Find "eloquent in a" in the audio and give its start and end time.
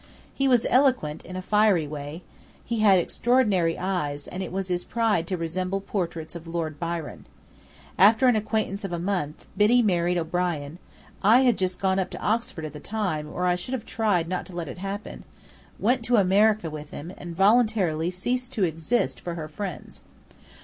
0.67-1.43